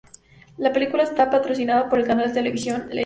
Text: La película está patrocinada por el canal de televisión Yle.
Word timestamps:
La 0.57 0.73
película 0.73 1.03
está 1.03 1.29
patrocinada 1.29 1.87
por 1.87 1.99
el 1.99 2.07
canal 2.07 2.29
de 2.29 2.33
televisión 2.33 2.87
Yle. 2.89 2.99